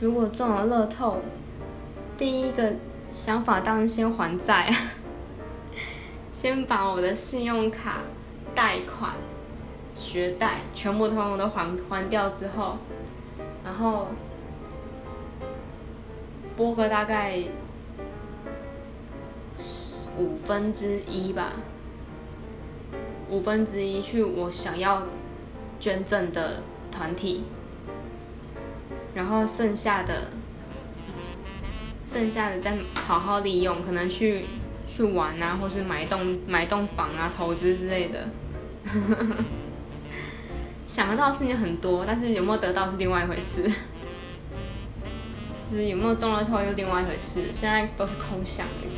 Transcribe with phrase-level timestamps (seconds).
[0.00, 1.18] 如果中了乐透，
[2.16, 2.74] 第一个
[3.12, 4.72] 想法当然先还债，
[6.32, 7.98] 先把我的信用卡
[8.54, 9.14] 贷款、
[9.94, 12.76] 学贷全部通通都还还掉之后，
[13.64, 14.06] 然后
[16.56, 17.42] 拨个大概
[20.16, 21.54] 五分之一吧，
[23.28, 25.02] 五分之一去我想要
[25.80, 26.62] 捐赠的
[26.92, 27.42] 团体。
[29.18, 30.30] 然后剩下的，
[32.06, 34.44] 剩下的再好好利用，可能去
[34.86, 38.28] 去玩啊，或是买栋买栋房啊，投资之类的。
[40.86, 43.68] 想得到的事情很多，但是有没有得到是另外一回事。
[45.68, 48.92] 就是有没有中了头又另外一回事，现在都是空想而已。